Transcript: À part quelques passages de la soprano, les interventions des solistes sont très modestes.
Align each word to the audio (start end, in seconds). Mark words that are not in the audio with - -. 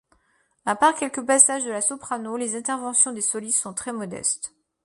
À 0.65 0.75
part 0.75 0.95
quelques 0.95 1.23
passages 1.23 1.63
de 1.63 1.69
la 1.69 1.79
soprano, 1.79 2.35
les 2.35 2.55
interventions 2.55 3.11
des 3.11 3.21
solistes 3.21 3.61
sont 3.61 3.75
très 3.75 3.93
modestes. 3.93 4.51